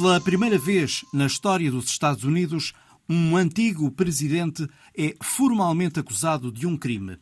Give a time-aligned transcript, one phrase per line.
[0.00, 2.72] Pela primeira vez na história dos Estados Unidos,
[3.06, 7.18] um antigo presidente é formalmente acusado de um crime.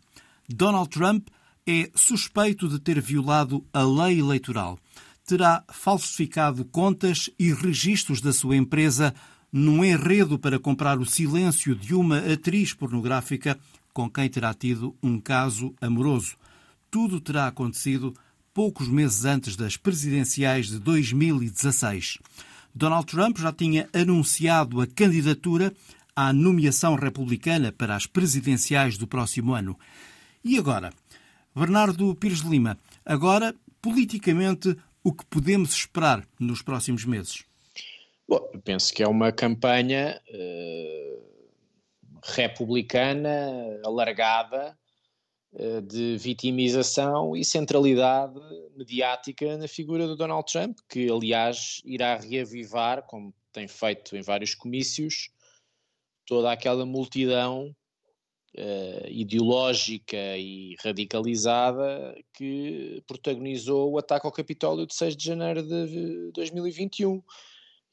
[0.48, 1.26] Donald Trump
[1.66, 4.78] é suspeito de ter violado a lei eleitoral.
[5.26, 9.12] Terá falsificado contas e registros da sua empresa
[9.52, 13.58] num enredo para comprar o silêncio de uma atriz pornográfica
[13.92, 16.36] com quem terá tido um caso amoroso.
[16.88, 18.14] Tudo terá acontecido
[18.54, 22.18] poucos meses antes das presidenciais de 2016.
[22.74, 25.72] Donald Trump já tinha anunciado a candidatura
[26.14, 29.78] à nomeação republicana para as presidenciais do próximo ano.
[30.44, 30.92] E agora?
[31.54, 37.44] Bernardo Pires Lima, agora, politicamente, o que podemos esperar nos próximos meses?
[38.28, 41.22] Bom, penso que é uma campanha uh,
[42.22, 43.30] republicana
[43.84, 44.76] alargada
[45.86, 48.38] de vitimização e centralidade
[48.76, 54.54] mediática na figura do Donald Trump, que aliás irá reavivar, como tem feito em vários
[54.54, 55.30] comícios,
[56.26, 57.74] toda aquela multidão
[58.56, 66.30] uh, ideológica e radicalizada que protagonizou o ataque ao Capitólio de 6 de janeiro de
[66.32, 67.22] 2021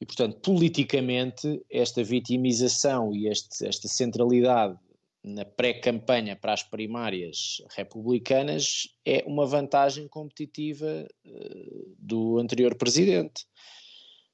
[0.01, 4.77] e, portanto, politicamente, esta vitimização e este, esta centralidade
[5.25, 13.43] na pré-campanha para as primárias republicanas é uma vantagem competitiva uh, do anterior presidente.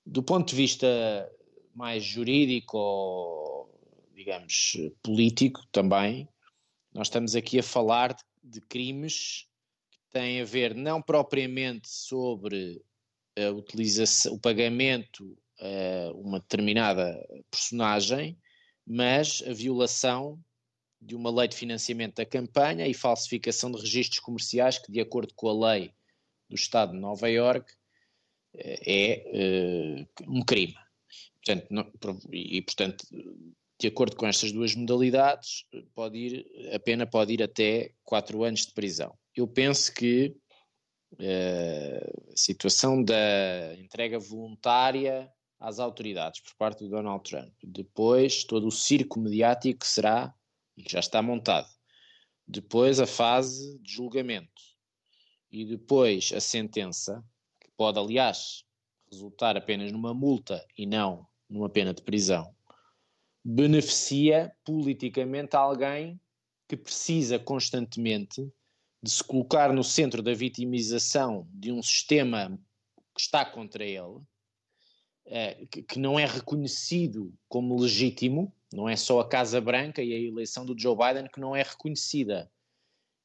[0.05, 1.31] Do ponto de vista
[1.73, 6.27] mais jurídico ou, digamos, político também,
[6.93, 8.13] nós estamos aqui a falar
[8.43, 9.47] de, crimes
[9.89, 12.83] que têm a ver não propriamente sobre
[13.39, 17.17] a utilização, o pagamento uh, uma determinada
[17.49, 18.37] personagem,
[18.85, 20.37] mas a violação
[21.01, 25.33] de uma lei de financiamento da campanha e falsificação de registros comerciais que, de acordo
[25.33, 25.93] com a lei
[26.47, 27.73] do Estado de Nova Iorque,
[28.53, 30.75] é uh, um crime.
[31.43, 31.91] Portanto, não,
[32.31, 33.05] e, portanto,
[33.79, 38.67] de acordo com estas duas modalidades, pode ir, a pena pode ir até quatro anos
[38.67, 39.17] de prisão.
[39.35, 40.35] Eu penso que
[41.13, 47.53] uh, a situação da entrega voluntária às autoridades por parte do Donald Trump.
[47.63, 50.33] Depois, todo o circo mediático que será
[50.77, 51.67] já está montado.
[52.47, 54.61] Depois, a fase de julgamento.
[55.51, 57.23] E depois, a sentença,
[57.59, 58.63] que pode, aliás,
[59.11, 62.55] resultar apenas numa multa e não numa pena de prisão,
[63.43, 66.19] beneficia politicamente alguém
[66.67, 68.49] que precisa constantemente
[69.03, 72.57] de se colocar no centro da vitimização de um sistema
[73.13, 74.21] que está contra ele
[75.25, 80.19] eh, que, não é reconhecido como legítimo, não é só a Casa Branca e a
[80.19, 82.51] eleição do Joe Biden que não é reconhecida.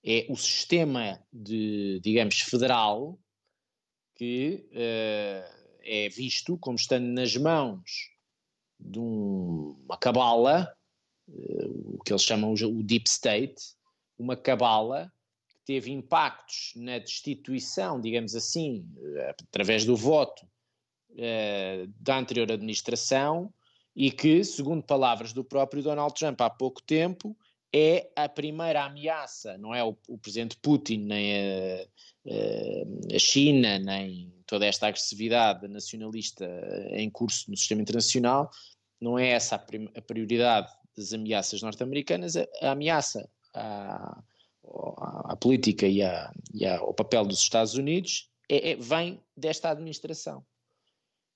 [0.05, 3.19] É o sistema de, digamos, federal
[4.15, 8.11] que uh, é visto como estando nas mãos
[8.79, 10.73] de um, uma cabala,
[11.29, 13.75] uh, o que eles chamam o Deep State,
[14.19, 15.13] uma cabala
[15.49, 18.87] que teve impactos na destituição, digamos assim,
[19.29, 20.47] através do voto
[21.19, 23.53] eh, da anterior administração
[23.97, 27.35] e que, segundo palavras do próprio Donald Trump há pouco tempo,
[27.75, 34.33] é a primeira ameaça, não é o, o presidente Putin, nem a, a, China, nem
[34.47, 36.47] toda esta agressividade nacionalista
[36.91, 38.51] em curso no sistema internacional,
[39.01, 44.23] não é essa a, a prioridade das ameaças norte-americanas, a, a, ameaça à,
[45.29, 46.01] à, política e,
[46.55, 50.45] e ao papel dos Estados Unidos é, é, vem desta administração.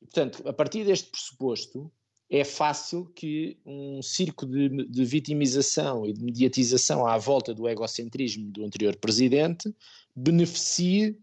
[0.00, 1.92] Portanto, a partir deste pressuposto,
[2.30, 8.52] é fácil que um circo de, de, vitimização e de mediatização à volta do egocentrismo
[8.52, 9.74] do anterior presidente
[10.14, 11.18] beneficie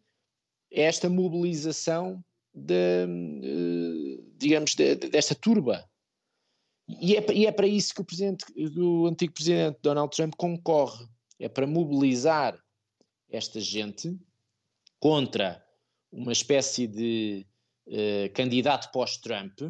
[0.69, 2.21] esta mobilização
[2.54, 5.89] de, eh, digamos, de, desta turba.
[6.89, 11.06] E é, e é, para isso que o presidente, do antigo presidente Donald Trump concorre.
[11.39, 12.59] É para mobilizar
[13.30, 14.18] esta gente
[15.00, 15.63] contra
[16.12, 17.45] uma espécie de
[17.88, 19.62] eh, candidato pós-Trump,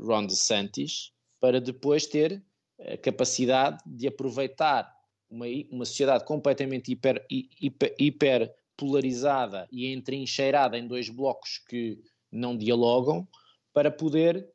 [0.00, 2.42] Ron DeSantis, para depois ter
[2.80, 4.92] a capacidade de aproveitar
[5.30, 12.56] uma, uma sociedade completamente hiper, hiper, hiper polarizada e entrincheirada em dois blocos que não
[12.56, 13.26] dialogam
[13.72, 14.48] para poder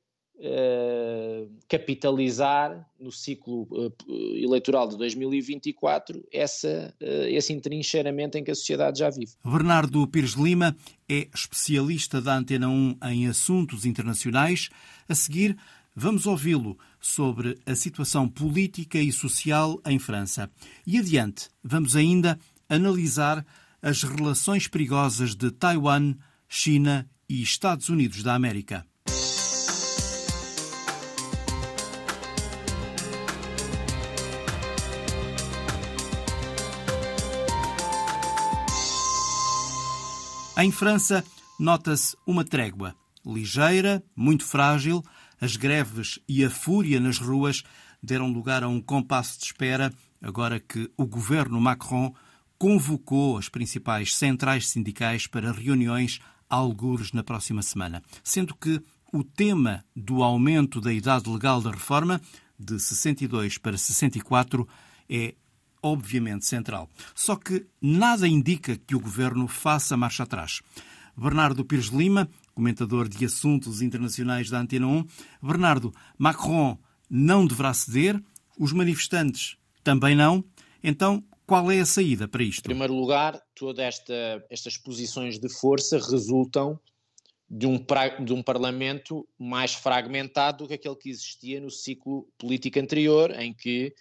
[1.68, 3.94] capitalizar no ciclo uh,
[4.36, 9.32] eleitoral de 2024 essa, uh, esse entrincheiramento em que a sociedade já vive.
[9.44, 10.76] Bernardo Pires Lima
[11.10, 14.70] é especialista da Antena 1 em assuntos internacionais.
[15.08, 15.58] A seguir,
[15.96, 20.50] vamos ouvi-lo sobre a situação política e social em França.
[20.86, 22.38] E adiante, vamos ainda
[22.68, 23.46] analisar
[23.82, 26.16] as relações perigosas de Taiwan,
[26.48, 28.86] China e Estados Unidos da América.
[40.64, 41.26] Em França,
[41.60, 42.96] nota-se uma trégua.
[43.26, 45.04] Ligeira, muito frágil,
[45.42, 47.64] as greves e a fúria nas ruas
[48.02, 52.16] deram lugar a um compasso de espera, agora que o governo Macron
[52.58, 58.82] convocou as principais centrais sindicais para reuniões algures na próxima semana, sendo que
[59.12, 62.22] o tema do aumento da idade legal da reforma
[62.58, 64.66] de 62 para 64
[65.10, 65.36] é
[65.84, 66.90] obviamente central.
[67.14, 70.62] Só que nada indica que o governo faça marcha atrás.
[71.16, 75.06] Bernardo Pires Lima, comentador de assuntos internacionais da Antena 1.
[75.42, 76.78] Bernardo, Macron
[77.10, 78.20] não deverá ceder,
[78.58, 80.44] os manifestantes também não.
[80.84, 82.62] Então, qual é a saída para isto?
[82.62, 86.80] Em primeiro lugar, todas esta, estas posições de força resultam
[87.50, 87.78] de um,
[88.24, 93.54] de um Parlamento mais fragmentado do que aquele que existia no ciclo político anterior, em
[93.54, 93.94] que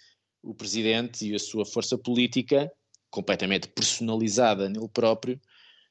[0.43, 2.71] o Presidente e a sua força política,
[3.09, 5.39] completamente personalizada nele próprio,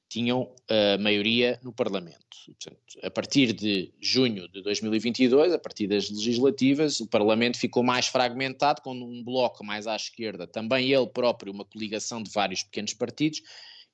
[0.09, 2.19] tinham a maioria no Parlamento.
[2.45, 8.09] Portanto, a partir de junho de 2022, a partir das legislativas, o Parlamento ficou mais
[8.09, 12.93] fragmentado, com um bloco mais à esquerda, também ele próprio, uma coligação de vários pequenos
[12.93, 13.41] partidos,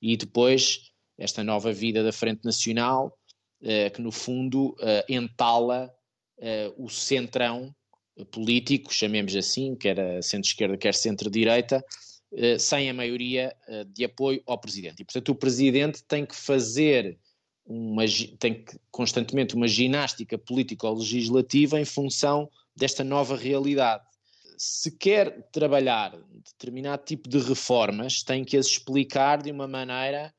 [0.01, 3.17] e depois esta nova vida da Frente Nacional,
[3.61, 5.93] eh, que no fundo eh, entala
[6.37, 7.73] eh, o centrão
[8.25, 11.83] político, chamemos assim, quer centro-esquerda, quer centro-direita,
[12.31, 15.01] eh, sem a maioria eh, de apoio ao presidente.
[15.01, 17.17] E, portanto, o presidente tem que fazer
[17.65, 18.03] uma,
[18.39, 24.03] tem que, constantemente uma ginástica político-legislativa em função desta nova realidade.
[24.57, 30.33] Se quer trabalhar determinado tipo de reformas, tem que as explicar de uma maneira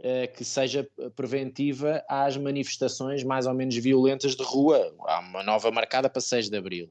[0.00, 4.94] uh, que seja preventiva às manifestações mais ou menos violentas de rua.
[5.06, 6.90] Há uma nova marcada para 6 de abril.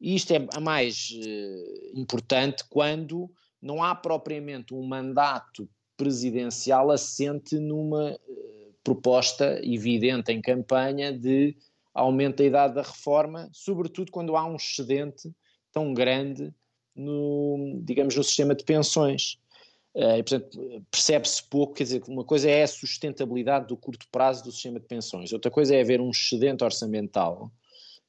[0.00, 3.30] E isto é a mais uh, importante quando
[3.60, 11.56] não há propriamente um mandato presidencial assente numa uh, proposta evidente em campanha de
[11.92, 15.32] aumento da idade da reforma, sobretudo quando há um excedente
[15.72, 16.54] tão grande
[16.94, 19.36] no, digamos, no sistema de pensões.
[19.94, 24.44] Uh, e, portanto, percebe-se pouco, quer dizer, uma coisa é a sustentabilidade do curto prazo
[24.44, 27.50] do sistema de pensões, outra coisa é haver um excedente orçamental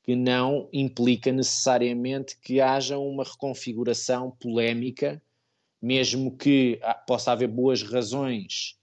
[0.09, 5.21] que não implica necessariamente que haja uma reconfiguração polémica,
[5.79, 8.75] mesmo que possa haver boas razões,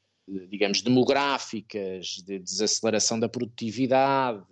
[0.48, 4.46] digamos, demográficas, de desaceleração da produtividade,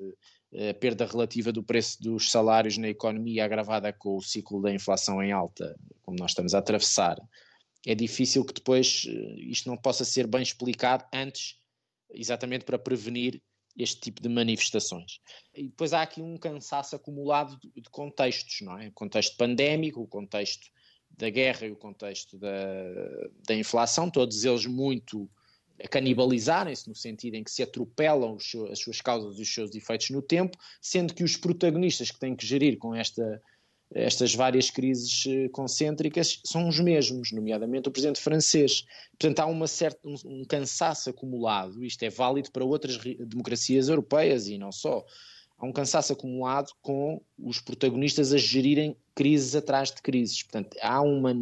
[0.80, 5.30] perda relativa do preço dos salários na economia agravada com o ciclo da inflação em
[5.30, 7.22] alta, como nós estamos a atravessar.
[7.86, 11.56] É difícil que depois eh, isto não possa ser bem explicado antes,
[12.12, 13.40] exatamente para prevenir
[13.76, 15.20] este tipo de manifestações.
[15.54, 18.88] E depois há aqui um cansaço acumulado de, contextos, não é?
[18.88, 20.68] O contexto pandémico, o contexto
[21.10, 22.52] da guerra e o contexto da,
[23.46, 25.28] da inflação, todos eles muito
[25.82, 28.36] a canibalizarem-se, no sentido em que se atropelam
[28.70, 32.36] as suas causas e os seus efeitos no tempo, sendo que os protagonistas que têm
[32.36, 33.42] que gerir com esta
[33.94, 38.84] estas várias crises eh, concêntricas são os mesmos, nomeadamente o presidente francês.
[39.10, 44.58] Portanto, há uma certa, um, cansaço acumulado, isto é válido para outras democracias europeias e
[44.58, 45.04] não só.
[45.56, 50.42] Há um cansaço acumulado com os protagonistas a gerirem crises atrás de crises.
[50.42, 51.32] Portanto, há uma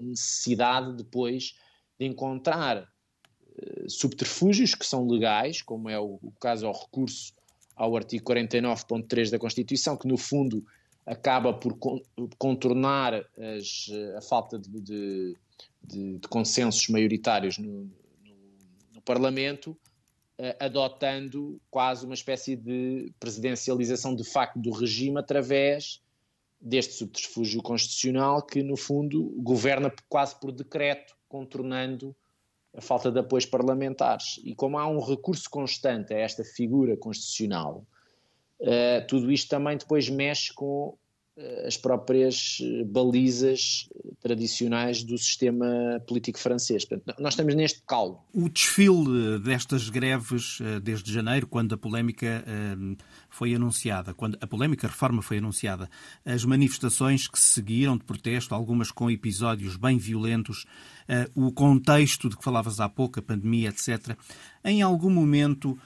[0.00, 1.54] necessidade depois
[1.98, 7.34] de encontrar uh, subterfúgios que são legais, como é o caso ao recurso
[7.76, 10.64] ao artigo 49.3 da Constituição, que no fundo
[11.10, 11.76] acaba por
[12.38, 15.36] contornar as, a falta de, de,
[15.82, 17.90] de, de, consensos maioritários no,
[18.24, 18.36] no,
[18.94, 19.76] no Parlamento,
[20.38, 26.00] eh, adotando quase uma espécie de presidencialização de facto do regime através
[26.60, 32.14] deste subterfúgio constitucional que, no fundo, governa quase por decreto, contornando
[32.72, 34.40] a falta de apoios parlamentares.
[34.44, 37.84] E como há um recurso constante a esta figura constitucional,
[38.60, 40.94] Uh, tudo isto também depois mexe com
[41.66, 43.88] as próprias eh, balizas
[44.20, 45.66] tradicionais do sistema
[46.06, 46.84] político francês.
[46.84, 48.18] Portanto, nós estamos neste caldo.
[48.34, 52.44] O desfile destas greves desde janeiro, quando a polémica
[53.30, 55.88] foi anunciada, quando a polémica reforma foi anunciada,
[56.24, 60.66] as manifestações que se seguiram de protesto, algumas com episódios bem violentos,
[61.34, 64.16] o contexto de que falavas há pouco, a pandemia, etc.,
[64.62, 65.78] em algum momento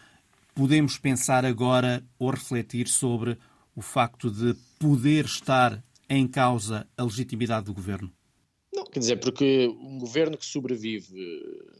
[0.54, 3.38] podemos pensar agora ou refletir sobre
[3.74, 8.12] o facto de poder estar em causa a legitimidade do governo?
[8.72, 11.14] Não, quer dizer, porque um governo que sobrevive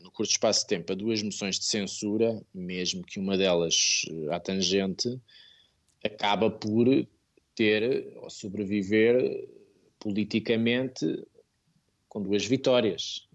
[0.02, 4.38] no curto espaço de tempo a duas moções de censura, mesmo que uma delas à
[4.38, 5.20] tangente,
[6.04, 6.86] acaba por
[7.54, 9.48] ter ou sobreviver
[9.98, 11.24] politicamente
[12.08, 13.28] com duas vitórias.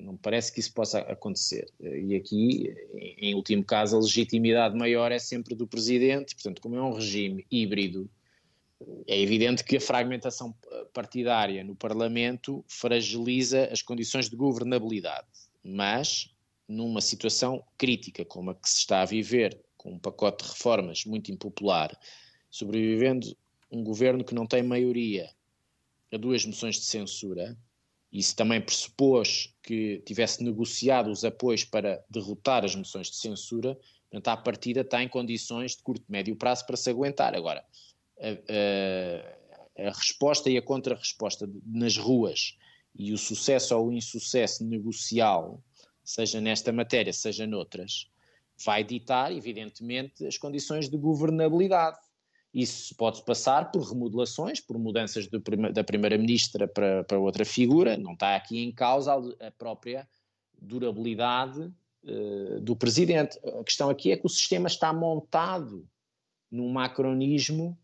[0.00, 1.70] Não parece que isso possa acontecer.
[1.80, 2.74] E aqui,
[3.18, 7.46] em último caso, a legitimidade maior é sempre do presidente, portanto, como é um regime
[7.50, 8.08] híbrido,
[9.06, 10.54] é evidente que a fragmentação
[10.92, 15.26] partidária no Parlamento fragiliza as condições de governabilidade,
[15.62, 16.30] mas
[16.66, 21.04] numa situação crítica como a que se está a viver, com um pacote de reformas
[21.04, 21.98] muito impopular,
[22.50, 23.36] sobrevivendo
[23.70, 25.30] um governo que não tem maioria
[26.12, 27.56] a duas moções de censura,
[28.12, 33.78] isso também pressupôs que tivesse negociado os apoios para derrotar as moções de censura,
[34.10, 37.36] portanto, à partida está em condições de curto, médio prazo para se aguentar.
[37.36, 37.64] Agora,
[38.20, 42.56] a, a, a resposta e a contra-resposta nas ruas
[42.94, 45.62] e o sucesso ou o insucesso negocial,
[46.02, 48.10] seja nesta matéria, seja noutras,
[48.64, 51.98] vai ditar, evidentemente, as condições de governabilidade.
[52.52, 55.28] Isso pode passar por remodelações, por mudanças
[55.72, 60.08] da Primeira-Ministra para, para outra figura, não está aqui em causa a própria
[60.60, 61.72] durabilidade
[62.04, 63.38] uh, do Presidente.
[63.60, 65.88] A questão aqui é que o sistema está montado
[66.50, 67.78] num macronismo,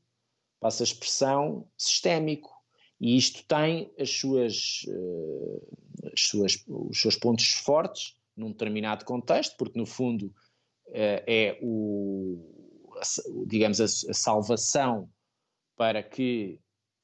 [0.58, 2.52] passa a expressão, sistémico.
[3.00, 9.56] E isto tem as suas, uh, as suas, os seus pontos fortes num determinado contexto,
[9.56, 10.26] porque no fundo
[10.88, 12.56] uh, é o
[13.47, 15.09] digamos, a, a salvação
[15.76, 16.59] para que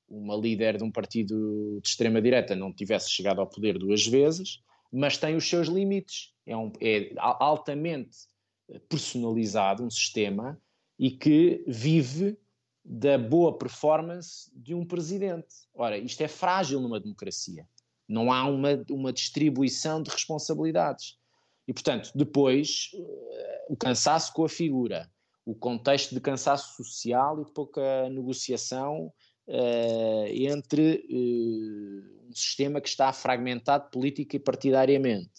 [0.09, 5.17] uma líder de um partido de extrema-direita não tivesse chegado ao poder duas vezes, mas
[5.17, 6.33] tem os seus limites.
[6.47, 8.19] É, um, é altamente
[8.89, 10.61] personalizado um sistema
[10.99, 12.37] e que vive
[12.85, 15.55] da boa performance de um presidente.
[15.75, 17.67] Ora, isto é frágil numa democracia.
[18.09, 21.17] Não há uma, uma distribuição de responsabilidades.
[21.67, 25.09] E, portanto, depois, eh, o cansaço com a figura,
[25.45, 29.13] o contexto de cansaço social e pouca negociação
[29.49, 35.31] uh, entre uh, um sistema que está fragmentado política e partidariamente.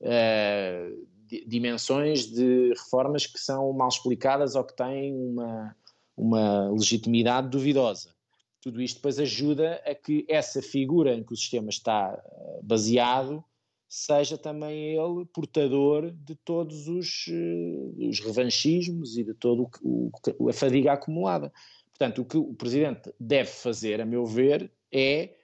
[0.00, 1.14] Uh,
[1.46, 5.76] dimensões de reformas que são mal explicadas ou que têm uma,
[6.16, 8.14] uma legitimidade duvidosa.
[8.60, 12.22] Tudo isto depois ajuda a que essa figura em que o sistema está
[12.62, 13.44] baseado
[13.94, 19.62] seja também ele portador de todos os, uh, os revanchismos e de toda
[20.50, 21.52] a fadiga acumulada.
[21.90, 25.36] Portanto, o que o Presidente deve fazer, a meu ver, é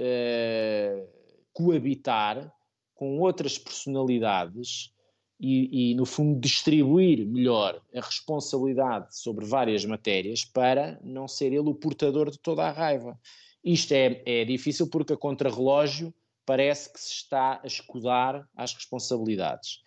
[0.00, 1.08] uh,
[1.52, 2.52] coabitar
[2.92, 4.92] com outras personalidades
[5.38, 11.68] e, e, no fundo, distribuir melhor a responsabilidade sobre várias matérias para não ser ele
[11.68, 13.16] o portador de toda a raiva.
[13.62, 16.12] Isto é, é difícil porque a contrarrelógio
[16.46, 19.80] parece que se está a escudar às responsabilidades.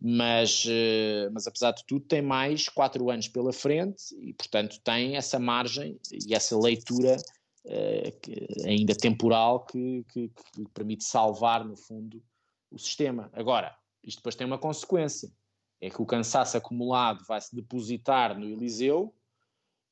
[0.00, 5.16] Mas, eh, mas apesar de tudo, tem mais quatro anos pela frente e, portanto, tem
[5.16, 7.16] essa margem e essa leitura
[7.64, 12.22] uh, ainda temporal que, que, que permite salvar, no fundo,
[12.70, 13.28] o sistema.
[13.32, 15.32] Agora, isto depois tem uma consequência:
[15.80, 19.12] é que o cansaço acumulado vai se depositar no Eliseu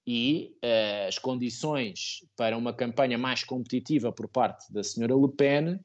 [0.07, 5.81] e uh, as condições para uma campanha mais competitiva por parte da senhora Le Pen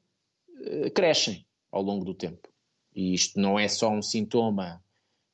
[0.94, 2.52] crescem ao longo do tempo.
[2.94, 4.82] E isto não é só um sintoma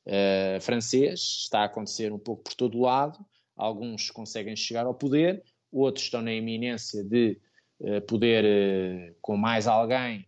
[0.06, 3.18] uh, francês, está a acontecer um pouco por todo o lado.
[3.56, 7.40] Alguns conseguem chegar ao poder, outros estão na iminência de
[7.80, 10.26] uh, poder, uh, com mais alguém,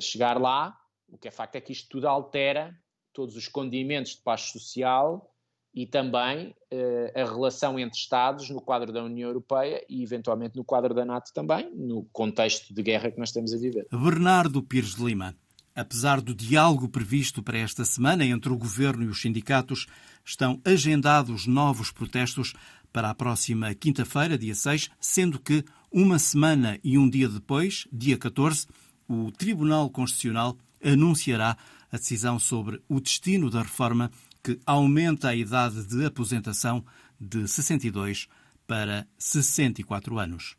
[0.00, 0.76] chegar lá.
[1.08, 2.76] O que é facto é que isto tudo altera
[3.12, 5.32] todos os condimentos de paz social
[5.76, 10.64] e também uh, a relação entre Estados no quadro da União Europeia e, eventualmente, no
[10.64, 13.86] quadro da NATO também, no contexto de guerra que nós estamos a viver.
[13.92, 15.36] Bernardo Pires de Lima.
[15.74, 19.86] Apesar do diálogo previsto para esta semana entre o governo e os sindicatos,
[20.24, 22.54] estão agendados novos protestos
[22.90, 28.16] para a próxima quinta-feira, dia 6, sendo que uma semana e um dia depois, dia
[28.16, 28.66] 14,
[29.06, 31.58] o Tribunal Constitucional anunciará
[31.92, 34.10] a decisão sobre o destino da reforma
[34.46, 36.84] que aumenta a idade de aposentação
[37.20, 38.28] de 62
[38.64, 40.54] para 64 anos.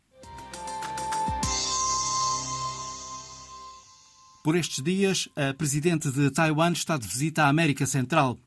[4.43, 8.37] Por estes dias, a presidente de Taiwan está de visita à América Central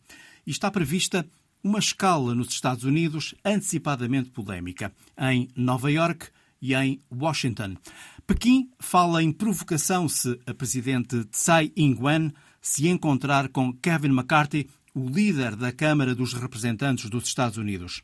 [0.47, 1.27] e está prevista
[1.65, 6.29] uma escala nos Estados Unidos antecipadamente polémica, em Nova York
[6.61, 7.79] e em Washington.
[8.27, 12.31] Pequim fala em provocação se a presidente Tsai Ing-wen
[12.61, 18.03] se encontrar com Kevin McCarthy o líder da Câmara dos Representantes dos Estados Unidos.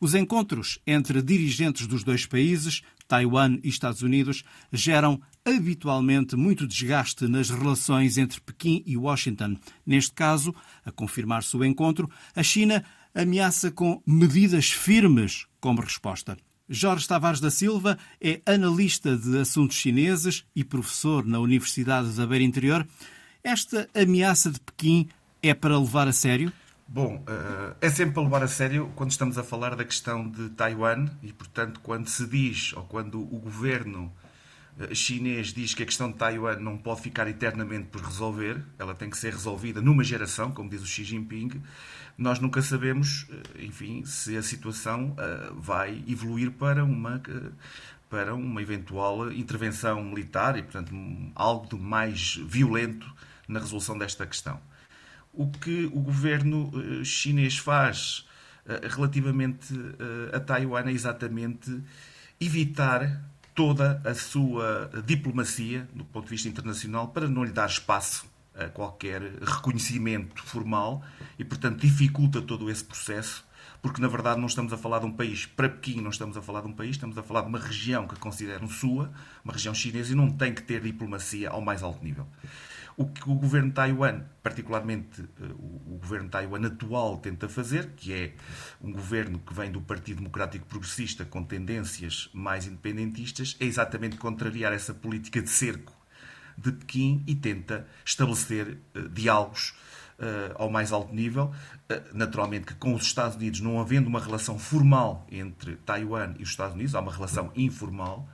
[0.00, 7.28] Os encontros entre dirigentes dos dois países, Taiwan e Estados Unidos, geram habitualmente muito desgaste
[7.28, 9.56] nas relações entre Pequim e Washington.
[9.86, 16.36] Neste caso, a confirmar-se o encontro, a China ameaça com medidas firmes como resposta.
[16.68, 22.44] Jorge Tavares da Silva é analista de assuntos chineses e professor na Universidade da Beira
[22.44, 22.86] Interior.
[23.42, 25.08] Esta ameaça de Pequim
[25.44, 26.52] é para levar a sério?
[26.86, 30.48] Bom, eh, é sempre para levar a sério quando estamos a falar da questão de
[30.50, 34.12] Taiwan e, portanto, quando se diz ou quando o governo
[34.78, 38.94] eh, chinês diz que a questão de Taiwan não pode ficar eternamente por resolver, ela
[38.94, 41.62] tem que ser resolvida numa geração, como diz o Xi Jinping,
[42.16, 45.16] nós nunca sabemos, eh, enfim, se a situação
[45.56, 47.20] vai evoluir para uma
[48.08, 50.94] para uma eventual intervenção militar e, portanto,
[51.34, 53.12] algo de mais violento
[53.48, 54.60] na resolução desta questão.
[55.36, 58.24] O que o governo eh, chinês faz
[58.66, 61.82] eh, relativamente eh, a Taiwan é exatamente
[62.40, 63.20] evitar
[63.54, 68.68] toda a sua diplomacia do ponto de vista internacional para não lhe dar espaço a
[68.68, 71.02] qualquer reconhecimento formal
[71.38, 73.44] e, portanto, dificulta todo esse processo,
[73.82, 76.42] porque na verdade não estamos a falar de um país, para Pequim não estamos a
[76.42, 79.12] falar de um país, estamos a falar de uma região que consideram sua,
[79.44, 82.26] uma região chinesa, e não tem que ter diplomacia ao mais alto nível.
[82.96, 87.90] O que o governo de Taiwan, particularmente eh, o governo de Taiwan atual, tenta fazer,
[87.96, 88.34] que é
[88.80, 94.72] um governo que vem do Partido Democrático Progressista com tendências mais independentistas, é exatamente contrariar
[94.72, 95.92] essa política de cerco
[96.56, 99.74] de Pequim e tenta estabelecer uh, diálogos
[100.20, 101.52] uh, ao mais alto nível.
[102.12, 106.50] Naturalmente que com os Estados Unidos, não havendo uma relação formal entre Taiwan e os
[106.50, 108.26] Estados Unidos, há uma relação informal,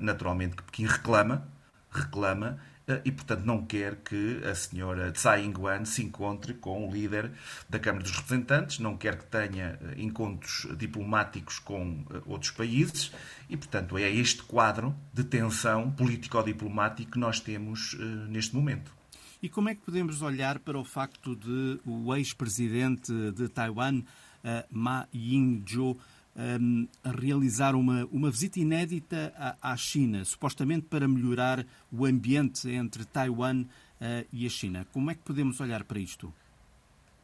[0.00, 1.48] naturalmente que Pequim reclama,
[1.90, 2.67] reclama eh,
[3.04, 7.30] e, portanto, não quer que a senhora Tsai Ing-wen se encontre com o líder
[7.68, 13.12] da Câmara dos Representantes, não quer que tenha eh, encontros diplomáticos com eh, outros países
[13.48, 17.96] e, portanto, é este quadro de tensão político-diplomático que nós temos
[18.28, 18.92] neste momento.
[19.42, 24.02] E como é que podemos olhar para o facto de o ex-presidente de Taiwan,
[24.70, 25.98] Ma Ying-jeou,
[26.38, 32.70] um, a realizar uma, uma visita inédita à, à, China, supostamente para melhorar o ambiente
[32.70, 33.66] entre Taiwan uh,
[34.32, 34.86] e a China.
[34.92, 36.32] Como é que podemos olhar para isto?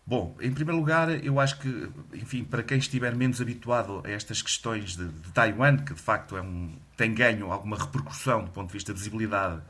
[0.07, 4.43] Bom, em primeiro lugar, eu acho que, enfim, para quem estiver menos habituado a estas
[4.43, 8.67] questões de, de Taiwan, que de facto é um, tem ganho alguma repercussão do ponto
[8.67, 9.63] de vista de visibilidade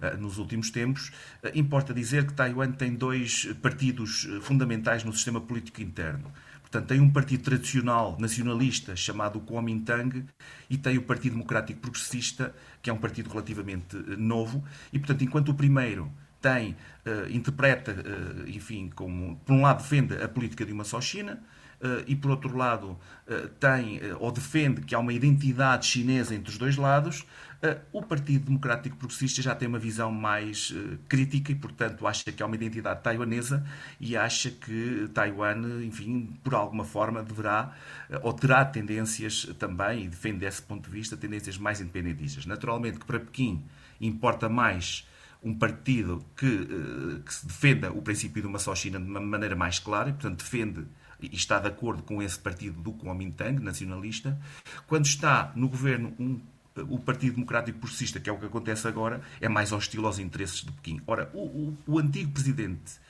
[0.00, 1.12] uh, nos últimos tempos,
[1.44, 6.32] uh, importa dizer que Taiwan tem dois partidos fundamentais no sistema político interno.
[6.66, 10.26] Portanto, tem um partido tradicional nacionalista chamado Kuomintang
[10.68, 12.52] e tem o Partido Democrático Progressista,
[12.82, 14.64] que é um partido relativamente eh, novo.
[14.92, 16.72] E, portanto, enquanto o primeiro tem,
[17.06, 21.42] uh, interpreta, uh, enfim, como, por um lado, defende a política de uma só China,
[22.06, 22.98] e por outro lado,
[23.60, 27.26] tem ou defende que há uma identidade chinesa entre os dois lados,
[27.62, 32.30] eh, o Partido Democrático Progressista já tem uma visão mais eh, crítica e, portanto, acha
[32.30, 33.66] que há uma identidade taiwanesa
[33.98, 37.74] e acha que Taiwan, enfim, por alguma forma deverá
[38.10, 42.44] eh, ou terá tendências também, e defende desse ponto de vista, tendências mais independentistas.
[42.46, 43.64] Naturalmente que para Pequim
[44.00, 45.08] importa mais
[45.42, 46.66] um partido que,
[47.24, 50.12] que se defenda o princípio de uma só China de uma maneira mais clara e,
[50.12, 50.84] portanto, defende
[51.20, 54.38] e está de acordo com esse partido do Kuomintang, nacionalista,
[54.86, 56.40] quando está no governo um
[56.88, 60.62] o Partido Democrático Progressista, que é o que acontece agora, é mais hostil aos interesses
[60.62, 61.00] de Pequim.
[61.06, 63.00] Ora, o, o, o antigo presidente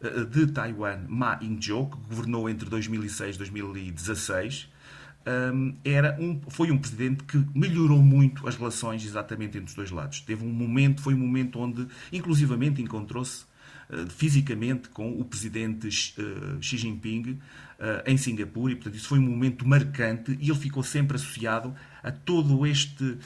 [0.00, 4.68] eh, de Taiwan, Ma Ying-jeou, que governou entre 2006 e 2016,
[5.24, 9.90] ehm, era um, foi um presidente que melhorou muito as relações exatamente entre os dois
[9.90, 10.20] lados.
[10.20, 13.44] Teve um momento, foi um momento onde, inclusivamente, encontrou-se
[14.08, 17.38] fisicamente com o presidente uh, Xi Jinping uh,
[18.04, 22.10] em Singapura e, portanto, isso foi um momento marcante e ele ficou sempre associado a
[22.10, 23.18] todo este,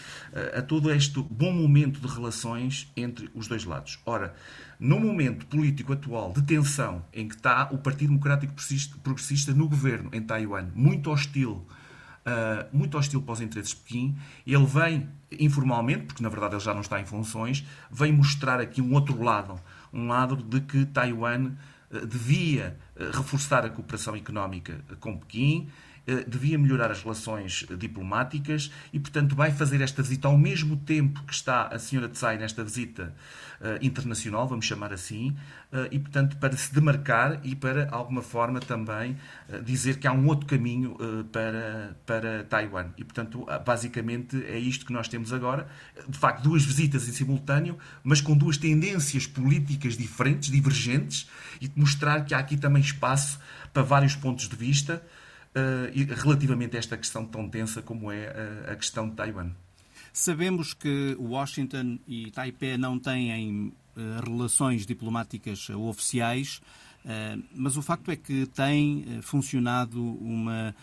[0.57, 4.01] a todo este bom momento de relações entre os dois lados.
[4.07, 4.35] Ora,
[4.79, 8.55] no momento político atual de tensão em que está o Partido Democrático
[9.03, 11.67] Progressista no governo em Taiwan, muito hostil
[12.21, 14.15] Uh, muito hostil para os interesses de Pequim.
[14.47, 18.83] Ele vem, informalmente, porque na verdade ele já não está em funções, vem mostrar aqui
[18.83, 19.59] um outro lado.
[19.93, 21.53] Um lado de que Taiwan
[21.91, 25.73] uh, devia uh, reforçar a cooperação económica com Pequim, eh,
[26.29, 31.33] devia melhorar as relações diplomáticas e, portanto, vai fazer esta visita ao mesmo tempo que
[31.33, 33.15] está a senhora Tsai nesta visita
[33.61, 35.37] uh, internacional, vamos chamar assim,
[35.93, 39.17] e, portanto, para se demarcar e para, alguma forma, também
[39.63, 40.97] dizer que há um outro caminho
[41.31, 42.87] para, para Taiwan.
[42.97, 45.69] E, portanto, basicamente é isto que nós temos agora.
[46.09, 51.29] De facto, duas visitas em simultâneo, mas com duas tendências políticas diferentes, divergentes,
[51.61, 53.39] e mostrar que há aqui também espaço
[53.73, 55.01] para vários pontos de vista.
[55.53, 59.51] Eh, relativamente a esta questão tão tensa como é a questão de Taiwan.
[60.13, 66.61] Sabemos que Washington e Taipei não têm eh, relações diplomáticas oficiais,
[67.05, 70.75] eh, mas o facto é que tem funcionado uma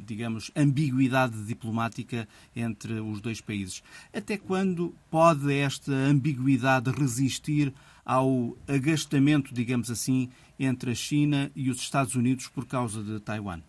[0.00, 3.80] digamos, ambiguidade diplomática entre os dois países.
[4.12, 7.72] Até quando pode esta ambiguidade resistir
[8.04, 10.28] ao agastamento, digamos assim,
[10.58, 13.62] entre a China e os Estados Unidos por causa de Taiwan?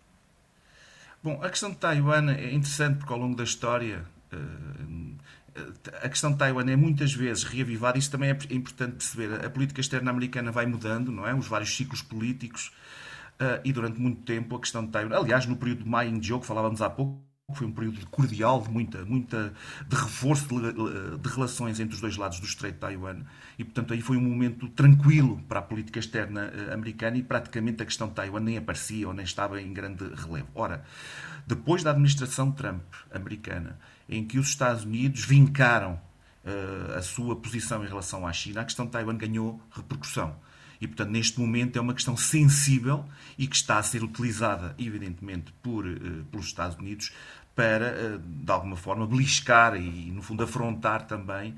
[1.22, 4.06] Bom, a questão de Taiwan é interessante porque ao longo da história
[6.02, 9.44] a questão de Taiwan é muitas vezes reavivada, isso também é importante perceber.
[9.44, 11.34] A política externa americana vai mudando, não é?
[11.34, 12.72] Os vários ciclos políticos
[13.40, 15.16] uh, e durante muito tempo a questão de Taiwan.
[15.16, 17.20] Aliás, no período de Maia Zhou, que falávamos há pouco,
[17.54, 19.52] foi um período cordial, de muita, muita
[19.88, 23.18] de reforço de, de, relações entre os dois lados do Estreito de Taiwan.
[23.58, 27.82] E, portanto, aí foi um momento tranquilo para a política externa uh, americana e praticamente
[27.82, 30.48] a questão de Taiwan nem aparecia ou nem estava em grande relevo.
[30.54, 30.84] Ora,
[31.46, 32.82] depois da administração Trump
[33.12, 36.00] americana, em que os Estados Unidos vincaram
[36.44, 40.36] uh, a sua posição em relação à China, a questão de Taiwan ganhou repercussão.
[40.80, 43.04] E, portanto, neste momento é uma questão sensível
[43.36, 47.12] e que está a ser utilizada, evidentemente, por, uh, pelos Estados Unidos
[47.60, 51.54] para, uh, de alguma forma, beliscar e, no fundo, afrontar também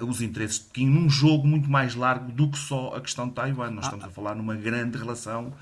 [0.00, 3.34] os interesses de Pequim num jogo muito mais largo do que só a questão de
[3.34, 3.70] Taiwan.
[3.70, 5.52] Nós ah, estamos a falar numa grande relação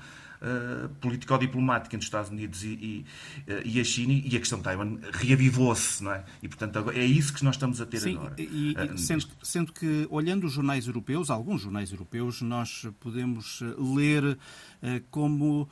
[0.41, 3.05] uh, político-diplomática entre os Estados Unidos e, e,
[3.51, 6.23] uh, e, a China e a questão de Taiwan reavivou-se, não é?
[6.41, 8.35] E, portanto, é isso que nós estamos a ter Sim, agora.
[8.37, 14.37] E, uh, sendo, sendo, que, olhando os jornais europeus, alguns jornais europeus, nós podemos ler
[15.09, 15.67] como,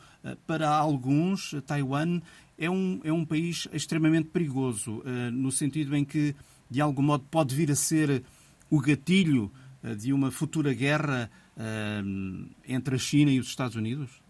[0.47, 2.19] para alguns, Taiwan
[2.63, 6.36] é um, é um país extremamente perigoso, no sentido em que,
[6.69, 8.23] de algum modo, pode vir a ser
[8.69, 9.52] o gatilho
[9.97, 11.30] de uma futura guerra
[12.65, 14.22] entre a China e os Estados Unidos?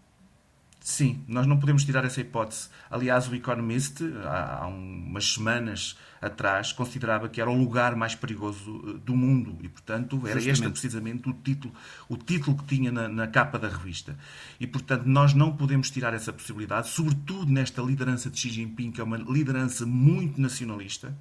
[0.84, 2.68] Sim, nós não podemos tirar essa hipótese.
[2.90, 8.98] Aliás, o Economist, há, umas semanas atrás, considerava que era o lugar mais perigoso eh,
[9.02, 10.50] do mundo e, portanto, era Justamente.
[10.50, 11.72] este precisamente o título,
[12.06, 14.14] o título que tinha na, na, capa da revista.
[14.60, 19.00] E, portanto, nós não podemos tirar essa possibilidade, sobretudo nesta liderança de Xi Jinping, que
[19.00, 21.16] é uma liderança muito nacionalista,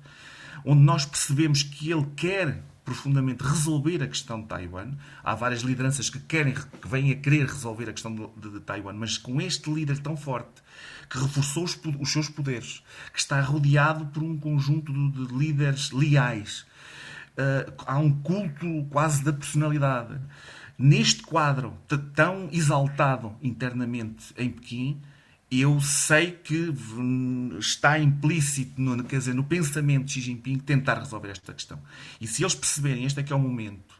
[0.65, 4.91] onde nós percebemos que ele quer profundamente resolver a questão de Taiwan.
[5.23, 8.93] Há várias lideranças que querem, que vêm a querer resolver a questão de, de, Taiwan,
[8.93, 10.61] mas com este líder tão forte,
[11.09, 15.91] que reforçou os, os, seus poderes, que está rodeado por um conjunto de, de líderes
[15.91, 16.65] leais,
[17.37, 20.19] uh, há um culto quase da personalidade.
[20.77, 21.77] Neste quadro
[22.15, 25.01] tão exaltado internamente em Pequim,
[25.61, 26.73] eu sei que
[27.59, 31.79] está implícito no, quer dizer, no pensamento de Xi Jinping tentar resolver esta questão.
[32.19, 33.95] E se eles perceberem, este é que é o momento,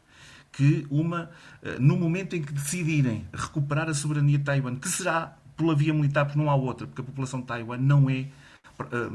[0.52, 1.30] que uma,
[1.62, 5.94] eh, no momento em que decidirem recuperar a soberania de Taiwan, que será pela via
[5.94, 8.28] militar, porque não há outra, porque a população de Taiwan não é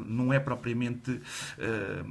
[0.07, 1.21] não é propriamente.
[1.59, 2.03] Eh,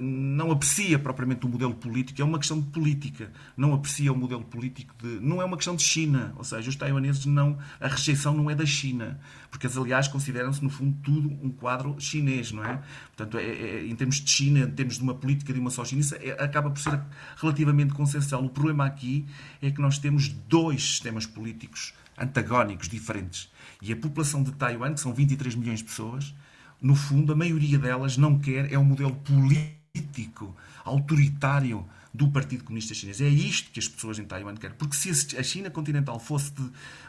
[0.00, 3.32] não aprecia propriamente o modelo político, é uma questão de política.
[3.56, 5.18] Não aprecia o modelo político de.
[5.20, 7.58] Não é uma questão de China, ou seja, os taiwaneses não.
[7.80, 9.18] A rejeição não é da China,
[9.50, 12.82] porque eles, aliás, consideram-se, no fundo, tudo um quadro chinês, não é?
[13.16, 15.84] Portanto, é, é, em termos de China, em termos de uma política de uma só
[15.84, 17.00] China, isso é, acaba por ser
[17.36, 18.44] relativamente consensual.
[18.44, 19.26] O problema aqui
[19.62, 23.50] é que nós temos dois sistemas políticos antagónicos, diferentes.
[23.80, 26.34] E a população de Taiwan, que são 23 milhões de pessoas,
[26.80, 32.94] no fundo, a maioria delas não quer é o modelo político, autoritário do Partido Comunista
[32.94, 33.20] Chinês.
[33.20, 34.76] É isto que as pessoas em Taiwan querem.
[34.76, 36.52] Porque se a China continental fosse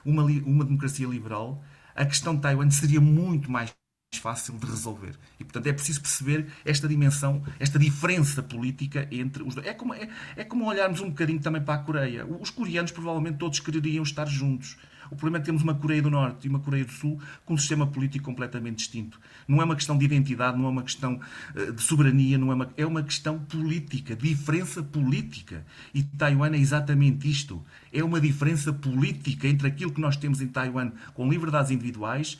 [0.03, 1.63] uma, uma democracia liberal,
[1.95, 3.73] a questão de Taiwan seria muito mais
[4.17, 5.15] fácil de resolver.
[5.39, 9.67] E, portanto, é preciso perceber esta dimensão, esta diferença política entre os dois.
[9.67, 12.25] É como, é, é como olharmos um bocadinho também para a Coreia.
[12.25, 14.77] Os coreanos provavelmente todos quereriam estar juntos.
[15.11, 17.53] O problema é que temos uma Coreia do Norte e uma Coreia do Sul com
[17.53, 19.19] um sistema político completamente distinto.
[19.47, 21.19] Não é uma questão de identidade, não é uma questão
[21.55, 25.65] eh, de soberania, não é uma, é uma questão política, diferença política.
[25.93, 27.63] E Taiwan é exatamente isto.
[27.91, 32.37] É uma diferença política entre aquilo que nós temos em Taiwan com liberdades individuais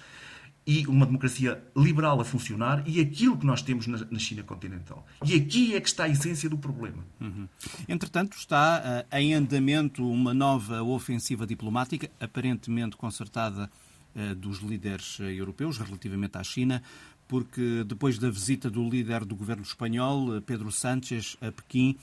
[0.66, 5.06] e uma democracia liberal a funcionar e aquilo que nós temos na, China continental.
[5.26, 7.04] E aqui é que está a essência do problema.
[7.20, 7.48] Uhum.
[7.88, 13.70] Entretanto, está uh, em andamento uma nova ofensiva diplomática, aparentemente concertada
[14.16, 16.84] uh, dos líderes uh, europeus relativamente à China,
[17.28, 21.96] porque depois da visita do líder do governo espanhol, Pedro Sánchez, a Pequim,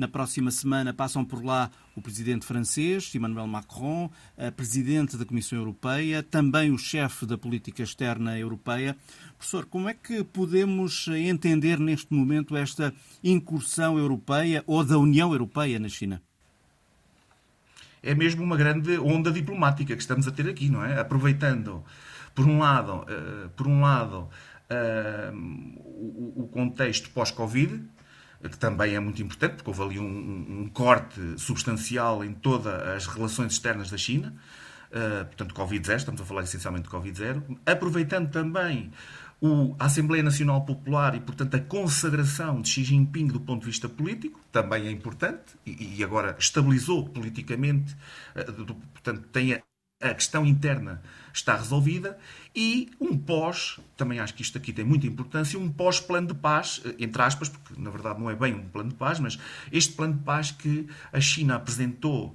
[0.00, 5.58] na próxima semana passam por lá o presidente francês, Emmanuel Macron, a presidente da Comissão
[5.58, 8.96] Europeia, também o chefe da política externa europeia.
[9.36, 15.78] Professor, como é que podemos entender neste momento esta incursão europeia ou da União Europeia
[15.78, 16.22] na China?
[18.02, 20.98] É mesmo uma grande onda diplomática que estamos a ter aqui, não é?
[20.98, 21.84] Aproveitando,
[22.34, 24.30] por um lado, uh, por um lado
[24.70, 27.84] uh, o contexto pós-Covid,
[28.48, 33.06] que também é muito importante, porque houve ali um, um corte substancial em todas as
[33.06, 34.34] relações externas da China.
[34.90, 38.90] uh, portanto, Covid-0, estamos a falar essencialmente de Covid-0, aproveitando também
[39.40, 43.66] o, a Assembleia Nacional Popular e, portanto, a consagração de Xi Jinping do ponto de
[43.66, 47.94] vista político, também é importante, e, e agora estabilizou politicamente,
[48.34, 49.62] uh, do, portanto, tem a,
[50.00, 52.18] a questão interna está resolvida
[52.56, 56.80] e um pós, também acho que isto aqui tem muita importância, um pós-plano de paz,
[56.84, 59.38] eh, entre aspas, porque na verdade não é bem um plano de paz, mas
[59.70, 62.34] este plano de paz que a China apresentou uh,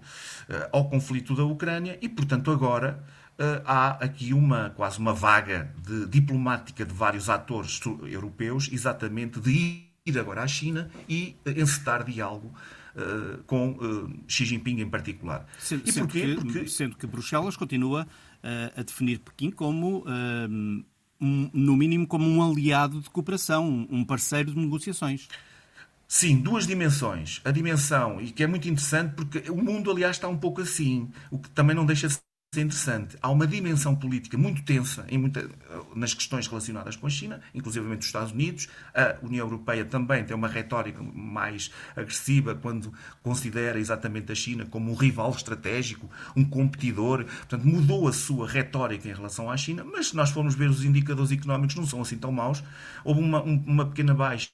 [0.71, 3.03] ao conflito da Ucrânia e, portanto, agora
[3.39, 9.83] uh, há aqui uma quase uma vaga de, diplomática de vários atores europeus, exatamente de
[10.05, 12.53] ir agora à China e encetar diálogo
[12.95, 15.45] Uh, com uh, Xi Jinping em particular.
[15.59, 16.21] Sendo, e porquê?
[16.21, 16.67] Que, Porque...
[16.67, 18.07] sendo que Bruxelas continua
[18.77, 20.05] a definir Pequim como,
[21.19, 25.27] um, no mínimo, como um aliado de cooperação, um parceiro de negociações.
[26.07, 27.41] Sim, duas dimensões.
[27.43, 31.09] A dimensão, e que é muito interessante, porque o mundo, aliás, está um pouco assim,
[31.31, 32.17] o que também não deixa de
[32.61, 33.17] interessante.
[33.21, 35.49] Há uma dimensão política muito tensa em muita,
[35.95, 38.67] nas questões relacionadas com a China, inclusive os Estados Unidos.
[38.93, 44.91] A União Europeia também tem uma retórica mais agressiva quando considera exatamente a China como
[44.91, 47.25] um rival estratégico, um competidor.
[47.25, 50.83] Portanto, mudou a sua retórica em relação à China, mas se nós formos ver os
[50.83, 52.63] indicadores económicos, não são assim tão maus.
[53.03, 54.49] Houve uma, uma pequena baixa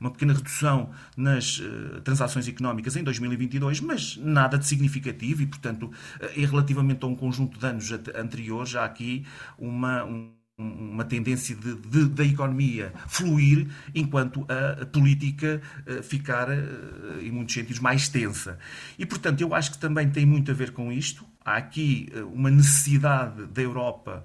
[0.00, 5.84] uma pequena redução nas uh, transações económicas em 2022, mas nada de significativo e, portanto,
[5.84, 9.24] uh, relativamente a um conjunto de anos anteriores, há aqui
[9.58, 16.48] uma, um, uma tendência de, de, da economia fluir, enquanto a, política uh, ficar,
[17.20, 18.58] em muitos sentidos, mais tensa.
[18.98, 21.24] E, portanto, eu acho que também tem muito a ver com isto.
[21.42, 24.24] Há aqui uma necessidade da Europa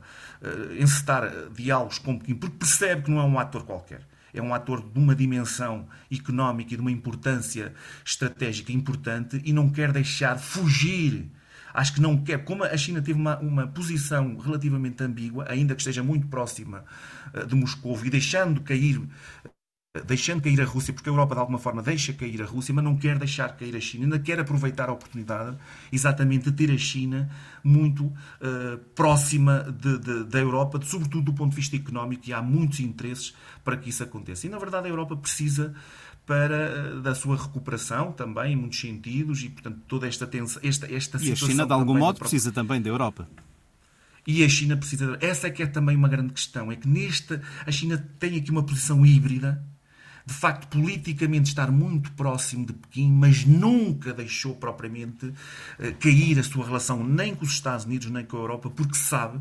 [0.78, 4.02] encetar diálogos com Pequim, porque percebe que não é um ator qualquer
[4.36, 7.74] é um ator de uma dimensão económica e de uma importância
[8.06, 11.32] estratégica importante e não quer deixar fugir.
[11.74, 12.44] Acho que não quer.
[12.46, 16.86] Como a China teve uma, uma posição relativamente ambígua, ainda que esteja muito próxima
[17.34, 19.02] eh, de Moscou e deixando cair
[20.04, 22.84] deixando cair a Rússia, porque a Europa de alguma forma deixa cair a Rússia, mas
[22.84, 25.58] não quer deixar cair a China, ainda quer aproveitar a oportunidade
[25.92, 27.30] exatamente de ter a China
[27.64, 32.42] muito uh, próxima de, de, da Europa, sobretudo do ponto de vista económico, e há
[32.42, 34.48] muitos interesses para que isso aconteça.
[34.48, 35.74] E na verdade a Europa precisa
[36.26, 40.92] para eh, da sua recuperação também, em muitos sentidos, e portanto toda esta tensão, esta,
[40.92, 42.20] esta e a China de algum modo própria...
[42.20, 43.28] precisa também da Europa.
[44.28, 45.18] E a China precisa.
[45.22, 46.72] Essa é que é também uma grande questão.
[46.72, 47.42] É que nesta.
[47.66, 49.64] A China tem aqui uma posição híbrida
[50.26, 55.32] de facto, politicamente estar muito próximo de Pequim, mas nunca deixou propriamente
[55.78, 58.96] eh, cair a sua relação nem com os Estados Unidos nem com a Europa, porque
[58.96, 59.40] sabe,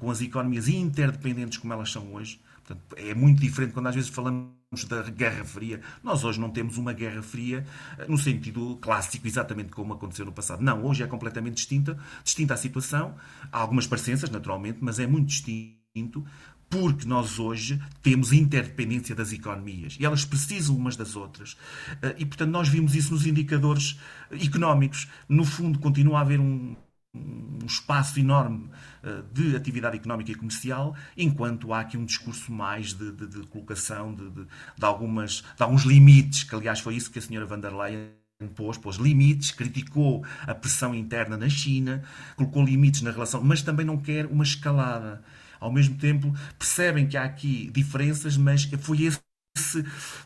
[0.00, 4.10] com as economias interdependentes como elas são hoje, portanto, é muito diferente quando às vezes
[4.10, 4.56] falamos
[4.88, 5.80] da Guerra Fria.
[6.02, 7.64] Nós hoje não temos uma Guerra Fria
[7.96, 10.60] eh, no sentido clássico, exatamente como aconteceu no passado.
[10.60, 13.14] Não, hoje é completamente distinta, distinta a situação.
[13.52, 16.26] Há algumas parecenças, naturalmente, mas é muito distinto
[16.68, 21.56] porque nós hoje temos interdependência das economias e elas precisam umas das outras.
[22.02, 23.98] Eh, e, portanto, nós vimos isso nos indicadores
[24.30, 25.08] económicos.
[25.28, 26.76] No fundo, continua a haver um,
[27.14, 28.68] um espaço enorme
[29.02, 33.46] eh, de atividade económica e comercial, enquanto há aqui um discurso mais de, de, de
[33.46, 37.60] colocação de, de, algumas, de alguns limites, que aliás foi isso que a senhora van
[37.60, 38.10] der Leyen
[38.54, 42.02] pôs, pôs limites, criticou a pressão interna na China,
[42.36, 45.22] colocou limites na relação, mas também não quer uma escalada
[45.60, 49.20] ao mesmo tempo percebem que há aqui diferenças, mas foi esse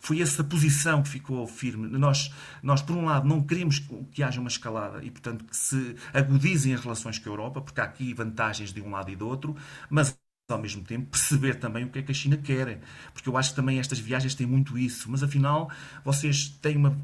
[0.00, 1.86] foi essa posição que ficou firme.
[1.98, 3.80] Nós, nós, por um lado, não queremos
[4.12, 7.80] que haja uma escalada e, portanto, que se agudizem as relações com a Europa, porque
[7.80, 9.56] há aqui vantagens de um lado e do outro,
[9.88, 10.16] mas
[10.48, 12.80] ao mesmo tempo perceber também o que é que a China quer.
[13.12, 15.10] Porque eu acho que também estas viagens têm muito isso.
[15.10, 15.70] Mas afinal,
[16.04, 16.96] vocês têm uma.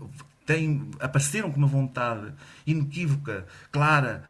[0.44, 2.32] Têm, apareceram com uma vontade
[2.64, 4.28] inequívoca, clara,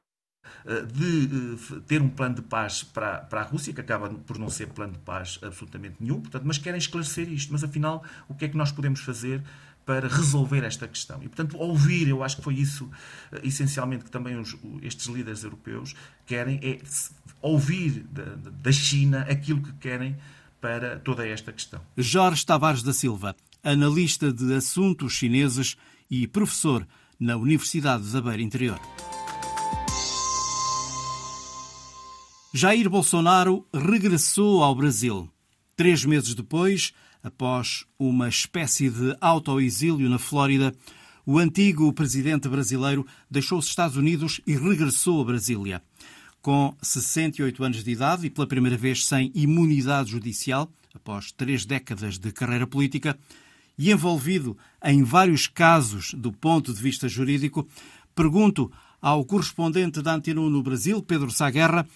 [0.92, 4.48] de eh, ter um plano de paz para, para a Rússia, que acaba por não
[4.48, 7.52] ser plano de paz absolutamente nenhum, portanto, mas querem esclarecer isto.
[7.52, 9.42] Mas afinal, o que é que nós podemos fazer
[9.84, 11.22] para resolver esta questão?
[11.22, 12.90] E, portanto, ouvir, eu acho que foi isso
[13.32, 15.94] eh, essencialmente que também os, estes líderes europeus
[16.26, 16.78] querem, é
[17.40, 20.16] ouvir da, da China aquilo que querem
[20.60, 21.80] para toda esta questão.
[21.96, 25.76] Jorge Tavares da Silva, analista de assuntos chineses
[26.10, 26.86] e professor
[27.18, 28.80] na Universidade da Beira Interior.
[32.58, 35.28] Jair Bolsonaro regressou ao Brasil.
[35.76, 40.74] Três meses depois, após uma espécie de autoexílio na Flórida,
[41.26, 45.82] o antigo presidente brasileiro deixou os Estados Unidos e regressou a Brasília.
[46.40, 52.16] Com 68 anos de idade e pela primeira vez sem imunidade judicial, após três décadas
[52.16, 53.18] de carreira política,
[53.76, 57.68] e envolvido em vários casos do ponto de vista jurídico,
[58.14, 61.86] pergunto ao correspondente da Antena no Brasil, Pedro Saguerra,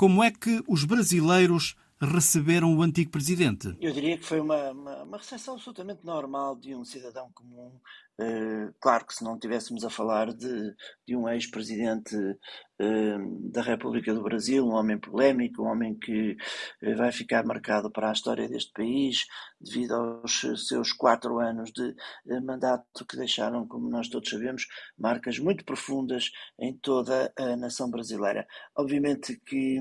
[0.00, 3.76] como é que os brasileiros receberam o antigo presidente?
[3.80, 7.78] Eu diria que foi uma, uma, uma recepção absolutamente normal de um cidadão comum.
[8.20, 10.74] Uh, claro que se não estivéssemos a falar de,
[11.08, 16.36] de um ex-presidente uh, da República do Brasil, um homem polémico, um homem que
[16.82, 19.24] uh, vai ficar marcado para a história deste país
[19.58, 21.94] devido aos seus quatro anos de
[22.42, 24.66] mandato que deixaram, como nós todos sabemos,
[24.98, 28.46] marcas muito profundas em toda a nação brasileira.
[28.76, 29.78] Obviamente que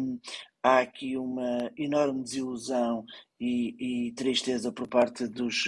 [0.64, 3.06] há aqui uma enorme desilusão
[3.40, 5.64] e, e, tristeza por parte dos,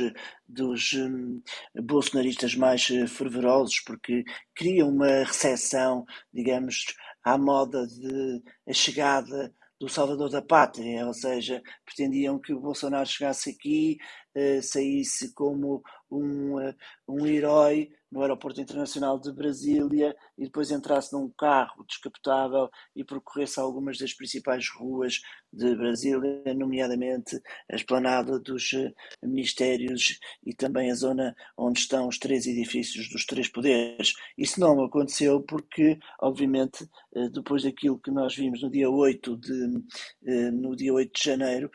[0.48, 1.42] dos um,
[1.82, 4.24] bolsonaristas mais fervorosos, porque
[4.54, 6.86] cria uma recessão, digamos,
[7.24, 13.08] à moda de a chegada do Salvador da Pátria, ou seja, pretendiam que o Bolsonaro
[13.08, 13.98] chegasse aqui,
[14.36, 16.76] uh, saísse como um, uh,
[17.08, 23.60] um herói no Aeroporto Internacional de Brasília e depois entrasse num carro descapotável e percorresse
[23.60, 25.22] algumas das principais ruas
[25.52, 28.92] de Brasília, nomeadamente a esplanada dos eh,
[29.24, 34.14] ministérios e também a zona onde estão os três edifícios dos três poderes.
[34.38, 39.84] Isso não aconteceu porque, obviamente, eh, depois daquilo que nós vimos no dia 8 de,
[40.26, 41.70] eh, no dia 8 de janeiro,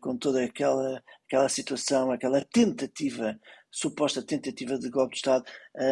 [0.00, 3.38] com toda aquela, aquela situação, aquela tentativa
[3.70, 5.44] suposta tentativa de golpe de Estado,